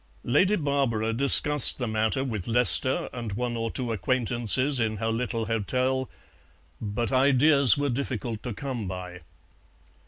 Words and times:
Lady 0.23 0.55
Barbara 0.55 1.13
discussed 1.13 1.77
the 1.77 1.87
matter 1.87 2.23
with 2.23 2.47
Lester 2.47 3.07
and 3.13 3.33
one 3.33 3.55
or 3.55 3.69
two 3.69 3.91
acquaintances 3.91 4.79
in 4.79 4.97
her 4.97 5.09
little 5.11 5.45
hotel, 5.45 6.09
but 6.81 7.11
ideas 7.11 7.77
were 7.77 7.87
difficult 7.89 8.41
to 8.41 8.51
come 8.51 8.87
by. 8.87 9.19